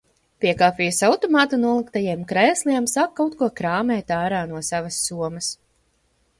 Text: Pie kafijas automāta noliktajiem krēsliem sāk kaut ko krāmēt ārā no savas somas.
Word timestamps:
Pie 0.43 0.53
kafijas 0.61 1.01
automāta 1.07 1.59
noliktajiem 1.65 2.23
krēsliem 2.33 2.89
sāk 2.95 3.15
kaut 3.21 3.37
ko 3.43 3.53
krāmēt 3.61 4.17
ārā 4.19 4.43
no 4.55 4.67
savas 4.73 5.01
somas. 5.11 5.55